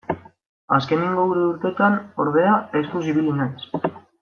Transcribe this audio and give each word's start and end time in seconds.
Azkenengo 0.77 1.25
hiru 1.27 1.43
urtetan, 1.51 1.99
ordea, 2.25 2.57
eskuz 2.83 3.03
ibili 3.13 3.37
naiz. 3.45 3.87